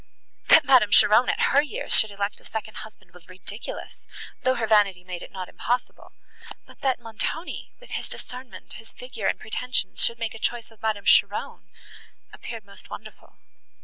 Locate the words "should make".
10.03-10.33